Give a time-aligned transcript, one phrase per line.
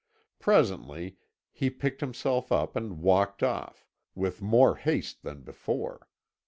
[0.39, 1.17] Presently
[1.51, 3.85] he picked himself up and walked off,
[4.15, 6.07] with more haste than before.